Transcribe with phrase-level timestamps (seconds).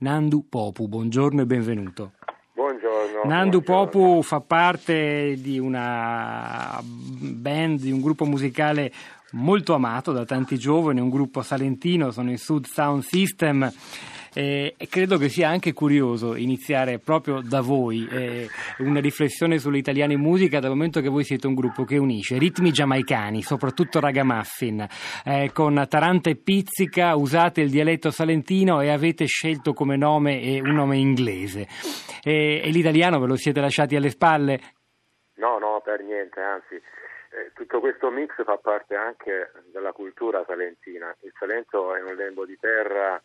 [0.00, 0.88] Nandu Popu.
[0.88, 2.12] Buongiorno e benvenuto.
[2.54, 3.24] Buongiorno.
[3.24, 3.90] Nandu buongiorno.
[3.90, 8.90] Popu fa parte di una band, di un gruppo musicale
[9.32, 13.70] molto amato da tanti giovani, un gruppo salentino, sono i Sud Sound System.
[14.32, 20.14] Eh, credo che sia anche curioso iniziare proprio da voi eh, una riflessione sugli italiani
[20.14, 24.86] in musica dal momento che voi siete un gruppo che unisce ritmi giamaicani, soprattutto ragamuffin,
[25.24, 30.74] eh, con Taranta e Pizzica, usate il dialetto salentino e avete scelto come nome un
[30.74, 31.66] nome inglese.
[32.22, 34.60] e l'italiano ve lo siete lasciati alle spalle?
[35.40, 36.74] No, no, per niente, anzi.
[36.74, 41.14] Eh, tutto questo mix fa parte anche della cultura salentina.
[41.22, 43.20] Il Salento è un lembo di terra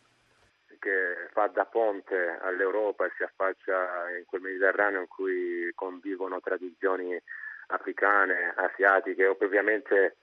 [0.79, 7.19] che fa da ponte all'Europa e si affaccia in quel Mediterraneo in cui convivono tradizioni
[7.67, 10.17] africane, asiatiche, ovviamente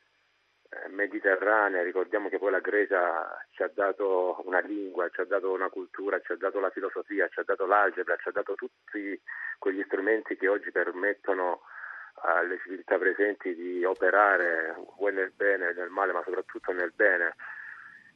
[0.69, 1.83] eh, mediterranee.
[1.83, 6.21] Ricordiamo che poi la Grecia ci ha dato una lingua, ci ha dato una cultura,
[6.21, 9.21] ci ha dato la filosofia, ci ha dato l'algebra, ci ha dato tutti
[9.59, 11.63] quegli strumenti che oggi permettono
[12.23, 14.77] alle civiltà presenti di operare
[15.13, 17.35] nel bene e nel male, ma soprattutto nel bene.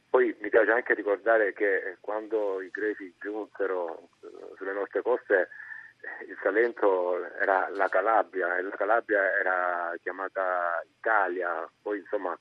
[0.09, 5.49] Poi mi piace anche ricordare che quando i greci giunsero eh, sulle nostre coste
[6.27, 12.37] il Salento era la Calabria e la Calabria era chiamata Italia, poi insomma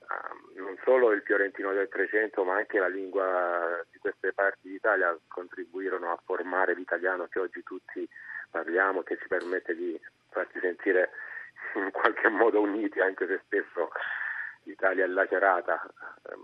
[0.00, 5.16] ehm, non solo il fiorentino del Trecento ma anche la lingua di queste parti d'Italia
[5.28, 8.08] contribuirono a formare l'italiano che oggi tutti
[8.50, 9.98] parliamo, che ci permette di
[10.30, 11.10] farci sentire
[11.74, 13.90] in qualche modo uniti anche se spesso
[14.68, 15.82] l'Italia è lacerata,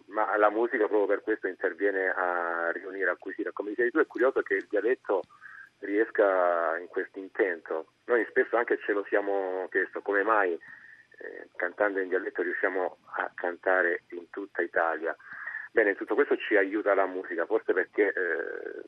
[0.07, 3.53] ma la musica proprio per questo interviene a riunire, a cucire.
[3.53, 5.23] Come dicevi tu, è curioso che il dialetto
[5.81, 7.93] riesca in questo intento.
[8.07, 13.31] Noi spesso anche ce lo siamo chiesto, come mai eh, cantando in dialetto riusciamo a
[13.35, 15.15] cantare in tutta Italia.
[15.71, 18.83] Bene, tutto questo ci aiuta la musica, forse perché eh,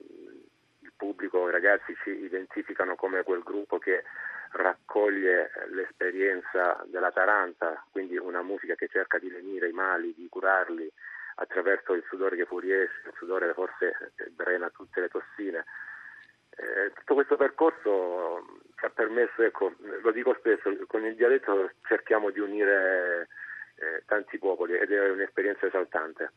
[0.97, 4.05] pubblico, i ragazzi ci identificano come quel gruppo che
[4.53, 10.91] raccoglie l'esperienza della Taranta, quindi una musica che cerca di lenire i mali, di curarli
[11.37, 15.65] attraverso il sudore che fuoriesce, il sudore forse drena tutte le tossine.
[16.51, 22.31] Eh, tutto questo percorso ci ha permesso, ecco, lo dico spesso, con il dialetto cerchiamo
[22.31, 23.29] di unire
[23.77, 26.33] eh, tanti popoli ed è un'esperienza esaltante.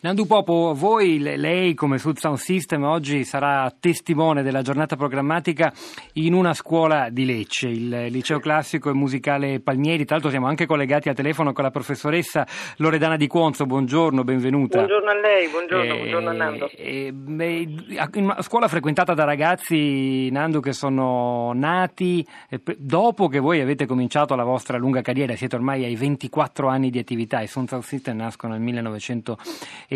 [0.00, 5.72] Nandu Popo, voi, lei come Sud Sound System oggi sarà testimone della giornata programmatica
[6.14, 10.04] in una scuola di Lecce, il liceo classico e musicale Palmieri.
[10.04, 12.46] Tra l'altro siamo anche collegati a telefono con la professoressa
[12.76, 13.64] Loredana Di Cuonzo.
[13.64, 14.76] Buongiorno, benvenuta.
[14.76, 16.70] Buongiorno a lei, buongiorno, eh, buongiorno a Nando.
[16.76, 23.62] Eh, in una scuola frequentata da ragazzi, Nando, che sono nati eh, dopo che voi
[23.62, 27.68] avete cominciato la vostra lunga carriera, siete ormai ai 24 anni di attività, i Sud
[27.68, 29.38] Sound System nascono nel 1900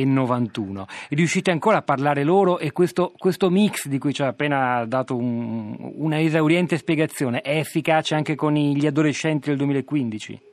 [0.00, 0.86] e 91.
[1.10, 5.16] Riuscite ancora a parlare loro e questo, questo mix di cui ci ha appena dato
[5.16, 10.46] un, una esauriente spiegazione è efficace anche con gli adolescenti del 2015?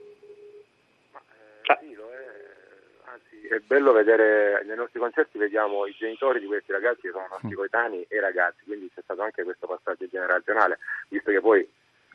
[3.56, 7.54] è bello vedere nei nostri concerti vediamo i genitori di questi ragazzi che sono nostri
[7.54, 7.54] mm.
[7.54, 11.68] coetanei e ragazzi, quindi c'è stato anche questo passaggio generazionale, visto che poi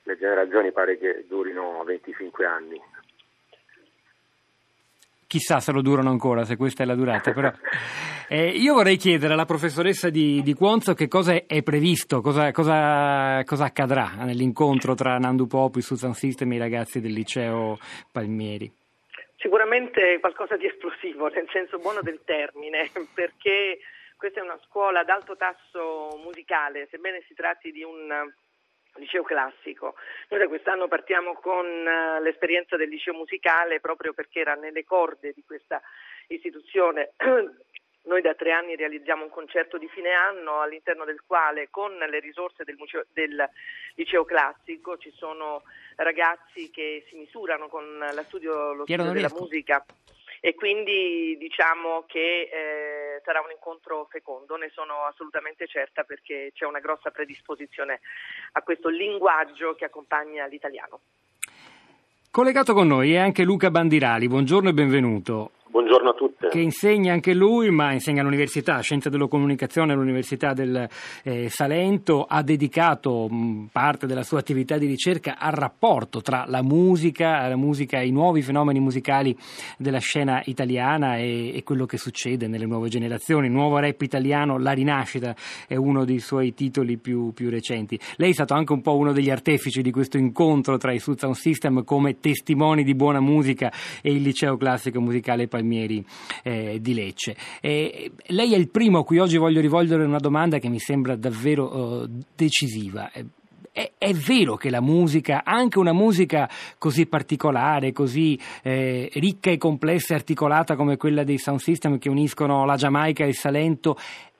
[0.03, 2.81] le generazioni pare che durino 25 anni
[5.31, 7.33] chissà se lo durano ancora, se questa è la durata.
[7.33, 7.49] Però,
[8.29, 13.41] eh, io vorrei chiedere alla professoressa di, di Quonzo che cosa è previsto, cosa, cosa,
[13.45, 17.79] cosa accadrà nell'incontro tra Nandu Popi, Susan System e i ragazzi del liceo
[18.11, 18.69] Palmieri.
[19.37, 23.79] Sicuramente qualcosa di esplosivo, nel senso buono del termine, perché
[24.17, 28.11] questa è una scuola ad alto tasso musicale, sebbene si tratti di un
[28.97, 29.95] liceo classico.
[30.29, 35.33] Noi da quest'anno partiamo con uh, l'esperienza del liceo musicale proprio perché era nelle corde
[35.33, 35.81] di questa
[36.29, 37.13] istituzione.
[38.03, 42.19] Noi da tre anni realizziamo un concerto di fine anno all'interno del quale con le
[42.19, 43.47] risorse del, museo, del,
[43.95, 45.63] liceo classico ci sono
[45.97, 49.85] ragazzi che si misurano con la studio, lo studio della musica
[50.41, 56.65] e quindi diciamo che eh, sarà un incontro fecondo, ne sono assolutamente certa perché c'è
[56.65, 58.01] una grossa predisposizione
[58.53, 61.01] a questo linguaggio che accompagna l'italiano.
[62.31, 65.51] Collegato con noi è anche Luca Bandirali, buongiorno e benvenuto.
[65.71, 66.49] Buongiorno a tutti.
[66.49, 70.89] Che insegna anche lui, ma insegna all'università, Scienze della Comunicazione all'Università del
[71.23, 76.65] eh, Salento, ha dedicato mh, parte della sua attività di ricerca al rapporto tra la
[76.65, 79.37] musica, la musica i nuovi fenomeni musicali
[79.79, 83.47] della scena italiana e, e, quello che succede nelle nuove generazioni.
[83.47, 85.37] Il nuovo rap italiano, La rinascita,
[85.69, 87.97] è uno dei suoi titoli più, più recenti.
[88.17, 91.19] Lei è stato anche un po' uno degli artefici di questo incontro tra i Sud
[91.19, 93.71] Sound System come testimoni di buona musica
[94.03, 96.05] e il liceo classico musicale Palmieri Palmieri
[96.43, 97.37] eh, di Lecce.
[97.61, 101.15] Eh, lei è il primo a cui oggi voglio rivolgere una domanda che mi sembra
[101.17, 103.11] davvero eh, decisiva.
[103.73, 106.49] È, è, vero che la musica, anche una musica
[106.79, 112.09] così particolare, così eh, ricca e complessa e articolata come quella dei sound system che
[112.09, 113.97] uniscono la Giamaica e il Salento,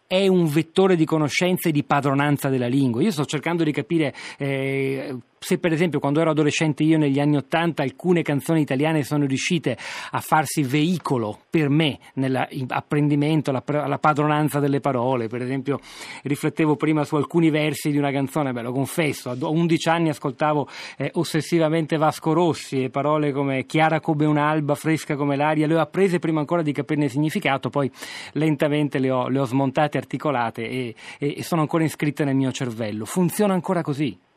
[0.07, 3.01] è un vettore di conoscenza e di padronanza della lingua.
[3.03, 7.39] Io sto cercando di capire eh, se per esempio quando ero adolescente io negli anni
[7.39, 9.75] Ottanta alcune canzoni italiane sono riuscite
[10.11, 15.81] a farsi veicolo per me nell'apprendimento, la, la, padronanza delle parole, per esempio
[16.25, 20.69] riflettevo prima su alcuni versi di una canzone, beh lo confesso, a 11 anni ascoltavo
[20.99, 25.81] eh, ossessivamente Vasco Rossi e parole come chiara come un'alba, fresca come l'aria, le ho
[25.81, 27.91] apprese prima ancora di capirne il significato, poi
[28.33, 33.07] lentamente le ho, le ho smontate, articolate e, e, sono ancora iscritte nel mio cervello.
[33.07, 34.29] Funziona ancora così?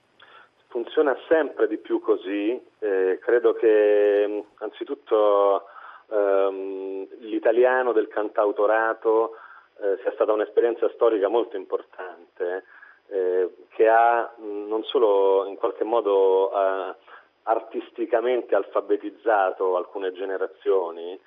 [0.94, 5.63] Funziona sempre di più così, eh, credo che mm, anzitutto
[6.12, 9.36] ehm, l'italiano del cantautorato
[9.81, 12.63] eh, sia stata un'esperienza storica molto importante
[13.07, 16.96] eh, che ha mh, mm, non solo in qualche modo eh,
[17.44, 21.19] artisticamente alfabetizzato alcune generazioni,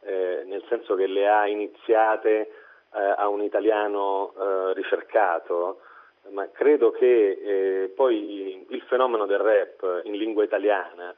[0.00, 2.50] eh, nel senso che le ha iniziate
[2.94, 4.32] eh, a un italiano
[4.72, 5.80] ricercato,
[6.32, 7.30] ma credo che
[7.84, 11.14] eh, poi il fenomeno del rap in lingua italiana,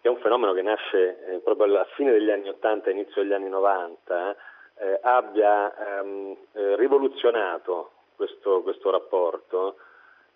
[0.00, 3.32] che è un fenomeno che nasce eh, proprio alla fine degli anni 80 inizio degli
[3.32, 4.36] anni 90,
[4.78, 9.76] eh, abbia ehm, eh, rivoluzionato questo, questo, rapporto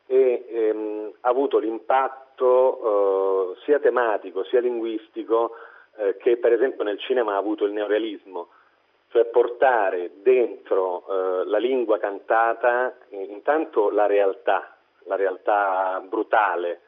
[0.06, 5.52] e ehm, ha avuto l'impatto eh, sia tematico sia linguistico
[5.96, 8.48] eh, che per esempio nel cinema ha avuto il neorealismo
[9.14, 16.80] cioè portare dentro eh, la lingua cantata eh, intanto la realtà, la realtà brutale,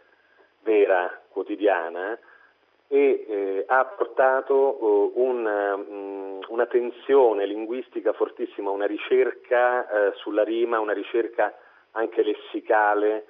[0.62, 2.18] vera, quotidiana,
[2.88, 10.12] e eh, ha portato oh, una, mh, mm, una, tensione linguistica fortissima, una ricerca eh,
[10.16, 11.54] sulla rima, una ricerca
[11.92, 13.26] anche lessicale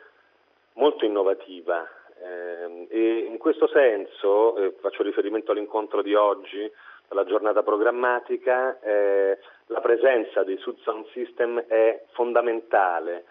[0.75, 1.87] molto innovativa.
[2.19, 6.71] Eh, e in questo senso, eh, faccio riferimento all'incontro di oggi,
[7.11, 13.25] la giornata programmatica, eh, la presenza dei Sud Sound System è fondamentale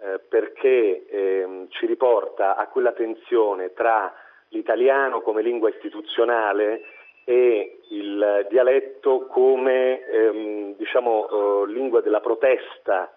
[0.00, 4.12] eh, perché eh, ci riporta a quella tensione tra
[4.48, 6.82] l'italiano come lingua istituzionale
[7.24, 13.12] e il dialetto come ehm, diciamo, eh, lingua della protesta,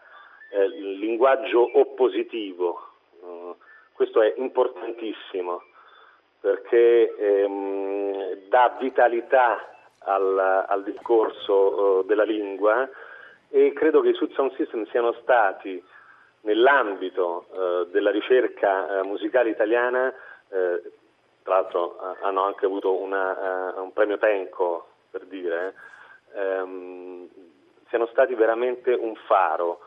[0.52, 2.86] eh, il linguaggio oppositivo.
[3.20, 3.56] Uh,
[3.94, 5.64] questo è importantissimo
[6.40, 9.77] perché ehm, dà vitalità
[10.08, 12.90] al, al discorso uh, della lingua
[13.50, 15.82] e credo che i Sud Sound System siano stati
[16.42, 20.14] nell'ambito uh, della ricerca uh, musicale italiana,
[20.48, 25.74] tra l'altro hanno anche avuto una, un premio Tenco per dire,
[26.32, 27.28] um,
[27.90, 29.82] siano stati veramente un faro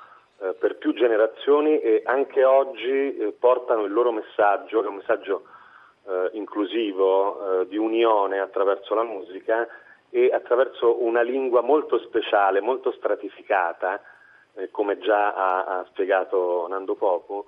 [0.59, 5.43] per più generazioni e anche oggi portano il loro messaggio, che è un messaggio
[6.33, 9.67] inclusivo, di unione attraverso la musica
[10.11, 14.01] e attraverso una lingua molto speciale, molto stratificata,
[14.55, 17.47] eh, come già ha, ha, spiegato Nando Popo,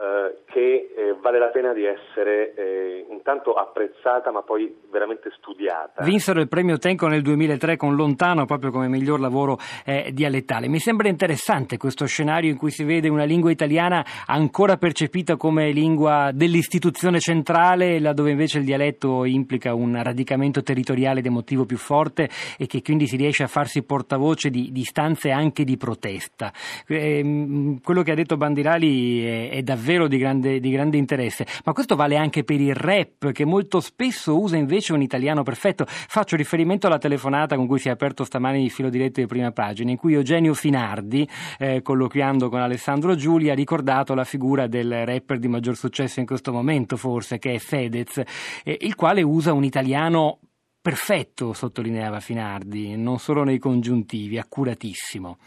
[0.00, 6.04] eh, che eh, vale la pena di essere eh, intanto apprezzata ma poi veramente studiata.
[6.04, 10.68] Vinsero il premio Tenco nel 2003 con Lontano proprio come miglior lavoro eh, dialettale.
[10.68, 15.72] Mi sembra interessante questo scenario in cui si vede una lingua italiana ancora percepita come
[15.72, 22.28] lingua dell'istituzione centrale, laddove invece il dialetto implica un radicamento territoriale ed emotivo più forte
[22.56, 26.52] e che quindi si riesce a farsi portavoce di, di stanze anche di protesta.
[26.86, 31.46] Eh, quello che ha detto Bandirali è, è davvero davvero di grande, di grande, interesse.
[31.64, 35.86] Ma questo vale anche per il rap, che molto spesso usa invece un italiano perfetto.
[35.86, 39.50] Faccio riferimento alla telefonata con cui si è aperto stamani il filo diretto di prima
[39.50, 41.26] pagina, in cui Eugenio Finardi,
[41.58, 46.26] eh, colloquiando con Alessandro Giuli, ha ricordato la figura del rapper di maggior successo in
[46.26, 48.22] questo momento, forse, che è Fedez,
[48.64, 50.40] eh, il quale usa un italiano
[50.82, 55.38] perfetto, sottolineava Finardi, non solo nei congiuntivi, accuratissimo.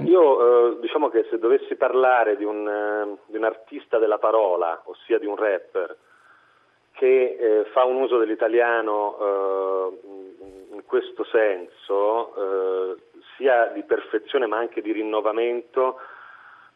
[0.00, 4.80] Io eh, diciamo che se dovessi parlare di un, eh, di un, artista della parola,
[4.86, 5.96] ossia di un rapper,
[6.92, 9.98] che eh, fa un uso dell'italiano eh,
[10.72, 12.96] in questo senso, eh,
[13.36, 15.98] sia di perfezione ma anche di rinnovamento,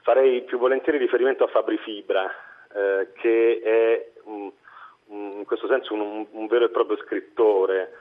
[0.03, 2.31] farei più volentieri riferimento a Fabri Fibra,
[2.75, 4.53] eh, che è un,
[5.07, 7.93] un, in questo senso un, un vero e proprio scrittore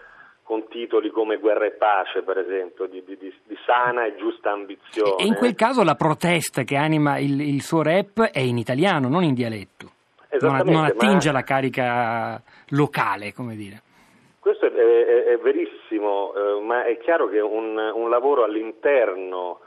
[0.46, 5.24] con titoli come Guerra e Pace, per esempio, di, di, di, sana e giusta ambizione.
[5.24, 9.10] E in quel caso la protesta che anima il, il suo rap è in italiano,
[9.10, 9.90] non in dialetto.
[10.40, 11.38] Non, non attinge ma...
[11.38, 13.82] alla carica locale, come dire.
[14.40, 19.62] Questo è, è, è verissimo, eh, ma è chiaro che un, un lavoro all'interno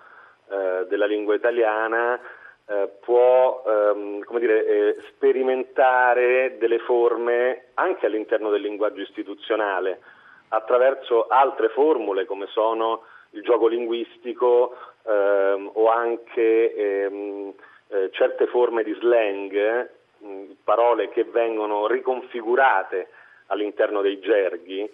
[0.49, 2.20] eh, della lingua italiana
[2.66, 10.00] eh, può ehm, dire, eh, sperimentare delle forme anche all'interno del linguaggio istituzionale
[10.49, 17.52] attraverso altre formule come sono il gioco linguistico ehm, o anche ehm,
[17.88, 23.09] eh, certe forme di slang, mh, parole che vengono riconfigurate
[23.47, 24.90] all'interno dei gerghi,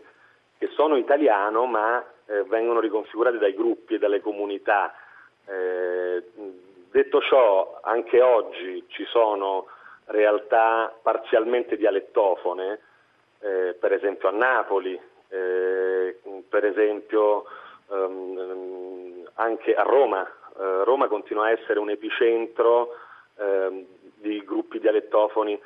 [0.59, 4.95] che sono italiano ma eh, vengono riconfigurati dai gruppi e dalle comunità.
[5.47, 6.23] Eh,
[6.91, 9.67] detto ciò, anche oggi ci sono
[10.07, 12.81] realtà parzialmente dialettofone,
[13.41, 14.99] eh, per esempio a Napoli,
[15.35, 16.17] eh,
[16.49, 17.45] per esempio
[17.91, 20.23] ehm, anche a Roma.
[20.23, 22.95] Eh, Roma continua a essere un epicentro
[23.39, 25.61] ehm, di gruppi dialettofoni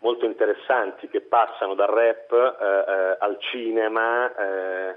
[0.00, 4.34] molto interessanti che passano dal rap eh, eh, al cinema.
[4.34, 4.96] Eh,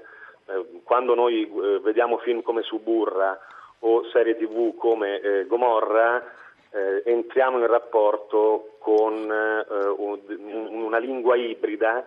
[0.82, 1.48] quando noi
[1.80, 3.38] vediamo film come Suburra
[3.80, 6.20] o serie tv come Gomorra,
[7.04, 12.04] entriamo in rapporto con un, una lingua ibrida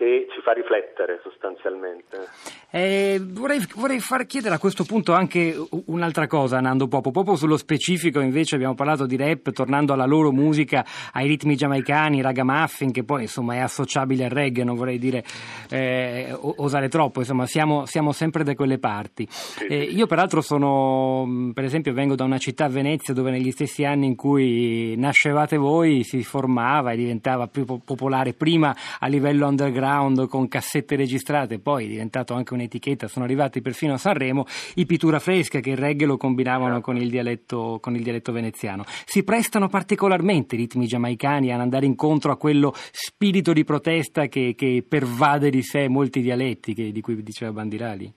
[0.00, 2.26] che ci fa riflettere sostanzialmente.
[2.70, 5.54] Eh, vorrei, vorrei, far chiedere a questo punto anche
[5.86, 7.10] un'altra cosa, Nando Popo.
[7.10, 12.22] Proprio sullo specifico, invece, abbiamo parlato di rap, tornando alla loro musica, ai ritmi giamaicani,
[12.22, 15.22] ragamuffin, che poi insomma è associabile al reggae, non vorrei dire
[15.68, 19.28] eh, osare troppo, insomma, siamo, siamo, sempre da quelle parti.
[19.68, 24.06] Eh, io, peraltro, sono, per esempio, vengo da una città, Venezia, dove negli stessi anni
[24.06, 30.28] in cui nascevate voi si formava e diventava più popolare prima a livello underground underground
[30.28, 34.44] con cassette registrate, poi è diventato anche un'etichetta, sono arrivati perfino a Sanremo,
[34.76, 38.84] i Pittura Fresca che il reggae lo combinavano con il, dialetto, con il dialetto veneziano.
[38.86, 44.54] Si prestano particolarmente i ritmi giamaicani ad andare incontro a quello spirito di protesta che,
[44.56, 48.12] che pervade di sé molti dialetti che, di cui diceva Bandirali?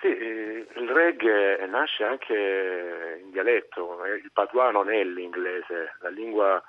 [0.00, 6.62] Sì, il reggae nasce anche in dialetto, il patois non è l'inglese, la lingua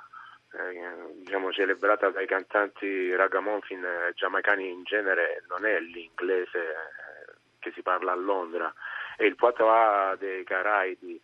[0.53, 7.71] eh, diciamo, celebrata dai cantanti ragamuffin eh, giamaicani in genere non è l'inglese eh, che
[7.71, 8.73] si parla a Londra,
[9.15, 11.21] è il patois dei Caraibi.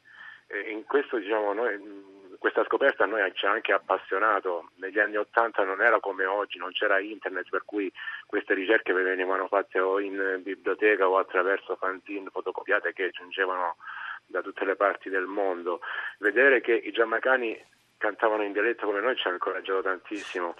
[0.69, 4.69] in questo, diciamo, noi, questa scoperta a noi ci ha anche appassionato.
[4.75, 7.91] Negli anni Ottanta non era come oggi, non c'era internet, per cui
[8.25, 13.77] queste ricerche venivano fatte o in biblioteca o attraverso fanzine fotocopiate che giungevano
[14.25, 15.81] da tutte le parti del mondo.
[16.19, 17.60] Vedere che i giamaicani
[17.98, 20.56] cantavano in dialetto come noi ci ha incoraggiato tantissimo.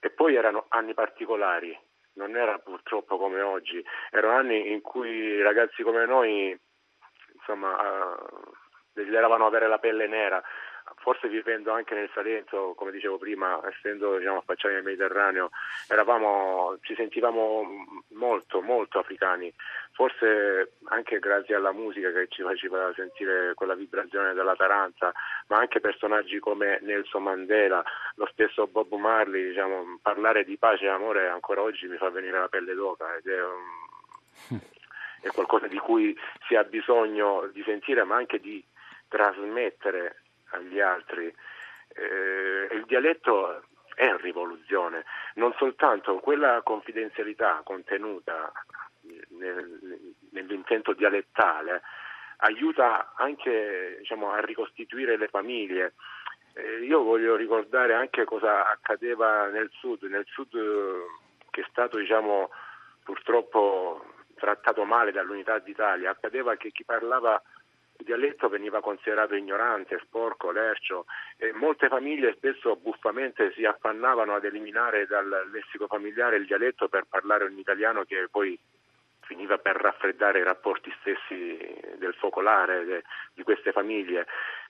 [0.00, 1.76] E poi erano anni particolari,
[2.14, 6.58] non era purtroppo come oggi, erano anni in cui ragazzi come noi
[7.34, 8.52] insomma, uh,
[8.92, 10.42] desideravano avere la pelle nera,
[10.96, 15.50] forse vivendo anche nel Salento, come dicevo prima, essendo diciamo, affacciati nel Mediterraneo,
[15.88, 17.66] eravamo, ci sentivamo
[18.10, 19.52] molto, molto africani,
[19.96, 25.10] forse anche grazie alla musica che ci faceva sentire quella vibrazione della taranza,
[25.46, 27.82] ma anche personaggi come Nelson Mandela,
[28.16, 32.38] lo stesso Bob Marley, diciamo, parlare di pace e amore ancora oggi mi fa venire
[32.38, 34.60] la pelle d'oca ed è, un,
[35.22, 36.14] è qualcosa di cui
[36.46, 38.62] si ha bisogno di sentire, ma anche di
[39.08, 40.16] trasmettere
[40.50, 41.34] agli altri.
[41.94, 43.62] Eh, il dialetto
[43.94, 48.52] è rivoluzione, non soltanto quella confidenzialità contenuta
[49.38, 51.82] nel, nell'intento dialettale
[52.38, 55.94] aiuta anche diciamo, a ricostituire le famiglie.
[56.54, 60.50] Eh, io voglio ricordare anche cosa accadeva nel sud, nel sud
[61.50, 62.50] che è stato diciamo,
[63.02, 67.40] purtroppo trattato male dall'unità d'Italia, accadeva che chi parlava
[67.98, 71.06] il dialetto veniva considerato ignorante, sporco, lercio
[71.38, 77.06] e molte famiglie spesso buffamente si affannavano ad eliminare dal lessico familiare il dialetto per
[77.08, 78.58] parlare un italiano che poi
[79.26, 81.58] finiva per raffreddare i rapporti stessi
[81.98, 83.02] del focolare de,
[83.34, 84.26] di queste famiglie.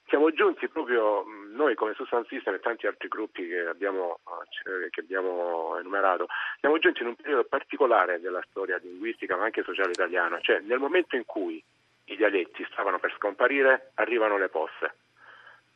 [0.08, 1.94] Siamo giunti proprio noi come
[2.28, 4.20] System e tanti altri gruppi che abbiamo,
[4.64, 6.28] eh, che abbiamo enumerato,
[6.60, 10.78] siamo giunti in un periodo particolare della storia linguistica ma anche sociale italiana, cioè nel
[10.78, 11.62] momento in cui
[12.08, 14.94] i dialetti stavano per scomparire, arrivano le posse.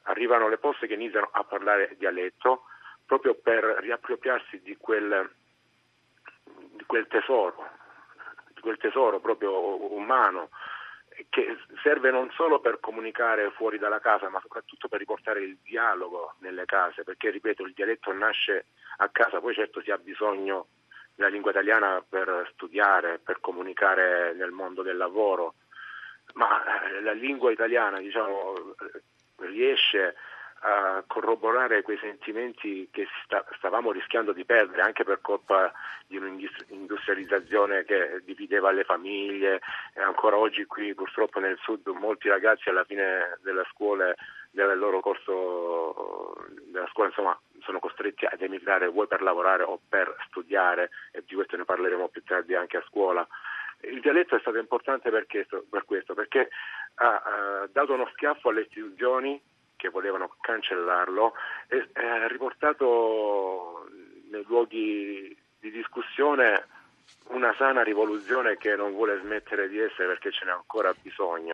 [0.04, 2.64] Arrivano le posse che iniziano a parlare dialetto
[3.04, 5.28] proprio per riappropriarsi di quel,
[6.44, 7.68] di quel tesoro,
[8.60, 10.50] quel tesoro proprio umano
[11.28, 16.34] che serve non solo per comunicare fuori dalla casa, ma soprattutto per riportare il dialogo
[16.38, 18.66] nelle case, perché ripeto, il dialetto nasce
[18.98, 20.68] a casa, poi certo si ha bisogno
[21.14, 25.54] della lingua italiana per studiare, per comunicare nel mondo del lavoro,
[26.34, 28.74] ma eh, la lingua italiana diciamo,
[29.36, 30.16] riesce
[30.62, 35.72] a corroborare quei sentimenti che sta, stavamo rischiando di perdere anche per colpa
[36.06, 39.60] di un'industrializzazione che divideva le famiglie
[39.94, 44.14] e ancora oggi qui purtroppo nel sud molti ragazzi alla fine della scuola
[44.50, 46.36] del loro corso
[46.66, 51.34] della scuola insomma sono costretti ad emigrare vuoi per lavorare o per studiare e di
[51.34, 53.26] questo ne parleremo più tardi anche a scuola.
[53.82, 55.26] Il dialetto è stato importante per
[55.70, 56.50] per questo perché
[56.96, 59.40] ha, ha dato uno schiaffo alle istituzioni
[59.80, 61.32] che volevano cancellarlo
[61.68, 63.88] e ha riportato
[64.30, 66.66] nei luoghi di discussione
[67.28, 71.48] una sana rivoluzione che non vuole smettere di essere perché ce n'è ancora bisogno.